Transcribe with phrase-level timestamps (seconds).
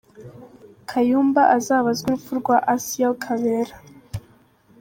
[0.89, 3.75] Kayumba azabazwe urupfu rwa Assiel Kabera